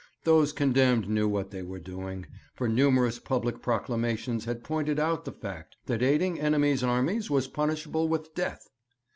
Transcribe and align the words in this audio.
Those 0.23 0.51
condemned 0.51 1.07
knew 1.07 1.27
what 1.27 1.51
they 1.51 1.61
were 1.61 1.77
doing, 1.77 2.25
for 2.55 2.67
numerous 2.67 3.19
public 3.19 3.61
proclamations 3.61 4.45
had 4.45 4.63
pointed 4.63 4.97
out 4.97 5.25
the 5.25 5.31
fact 5.31 5.75
that 5.85 6.01
aiding 6.01 6.39
enemies' 6.39 6.81
armies 6.83 7.29
was 7.29 7.47
punishable 7.47 8.07
with 8.07 8.33
death. 8.33 8.67